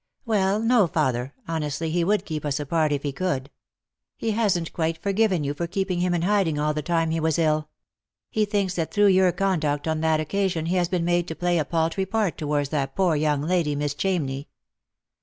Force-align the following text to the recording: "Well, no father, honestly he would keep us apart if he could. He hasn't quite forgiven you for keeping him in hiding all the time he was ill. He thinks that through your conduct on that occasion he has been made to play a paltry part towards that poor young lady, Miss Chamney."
"Well, 0.25 0.59
no 0.59 0.87
father, 0.87 1.35
honestly 1.47 1.91
he 1.91 2.03
would 2.03 2.25
keep 2.25 2.43
us 2.43 2.59
apart 2.59 2.91
if 2.91 3.03
he 3.03 3.11
could. 3.11 3.51
He 4.17 4.31
hasn't 4.31 4.73
quite 4.73 4.97
forgiven 4.97 5.43
you 5.43 5.53
for 5.53 5.67
keeping 5.67 5.99
him 5.99 6.15
in 6.15 6.23
hiding 6.23 6.57
all 6.57 6.73
the 6.73 6.81
time 6.81 7.11
he 7.11 7.19
was 7.19 7.37
ill. 7.37 7.69
He 8.31 8.43
thinks 8.45 8.73
that 8.77 8.91
through 8.91 9.09
your 9.09 9.31
conduct 9.31 9.87
on 9.87 10.01
that 10.01 10.19
occasion 10.19 10.65
he 10.65 10.75
has 10.77 10.89
been 10.89 11.05
made 11.05 11.27
to 11.27 11.35
play 11.35 11.59
a 11.59 11.65
paltry 11.65 12.07
part 12.07 12.35
towards 12.35 12.69
that 12.69 12.95
poor 12.95 13.15
young 13.15 13.43
lady, 13.43 13.75
Miss 13.75 13.93
Chamney." 13.93 14.47